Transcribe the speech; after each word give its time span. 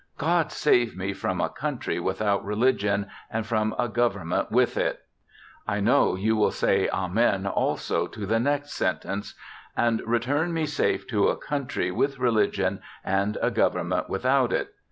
God 0.17 0.51
save 0.51 0.97
me 0.97 1.13
from 1.13 1.39
a 1.39 1.47
country 1.51 1.99
without 1.99 2.43
religion, 2.43 3.05
and 3.29 3.45
from 3.45 3.75
a 3.77 3.87
government 3.87 4.49
ivith 4.51 4.75
it— 4.75 5.01
I 5.67 5.79
know 5.79 6.15
you 6.15 6.35
will 6.35 6.49
say 6.49 6.89
Amen 6.89 7.45
also 7.45 8.07
to 8.07 8.25
the 8.25 8.39
next 8.39 8.71
sentence— 8.71 9.35
and 9.77 10.01
return 10.07 10.53
me 10.53 10.65
safe 10.65 11.05
to 11.09 11.27
a 11.27 11.37
country 11.37 11.91
with 11.91 12.17
religion 12.17 12.81
and 13.05 13.37
a 13.43 13.51
government 13.51 14.09
without 14.09 14.51
it. 14.51 14.73